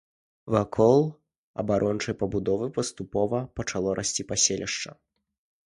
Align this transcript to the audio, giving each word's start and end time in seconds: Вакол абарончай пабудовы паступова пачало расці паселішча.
Вакол 0.53 1.01
абарончай 1.63 2.15
пабудовы 2.23 2.71
паступова 2.79 3.39
пачало 3.61 3.89
расці 4.01 4.29
паселішча. 4.33 4.99